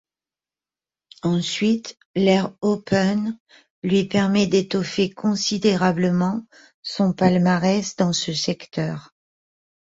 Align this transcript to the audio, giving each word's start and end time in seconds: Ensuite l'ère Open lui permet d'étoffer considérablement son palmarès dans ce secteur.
Ensuite 1.21 1.95
l'ère 2.15 2.51
Open 2.61 3.37
lui 3.83 4.05
permet 4.05 4.47
d'étoffer 4.47 5.11
considérablement 5.11 6.41
son 6.81 7.13
palmarès 7.13 7.95
dans 7.97 8.11
ce 8.11 8.33
secteur. 8.33 9.13